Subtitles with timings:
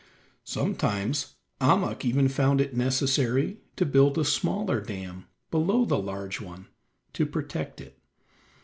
[0.45, 6.65] Sometimes Ahmuk even found it necessary to build a smaller dam below the large one
[7.13, 7.99] to protect it.